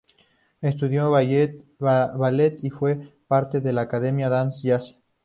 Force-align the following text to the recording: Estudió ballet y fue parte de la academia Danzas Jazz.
Estudió 0.61 1.11
ballet 1.11 2.57
y 2.63 2.69
fue 2.71 3.13
parte 3.27 3.61
de 3.61 3.71
la 3.71 3.81
academia 3.81 4.29
Danzas 4.29 4.63
Jazz. 4.63 4.97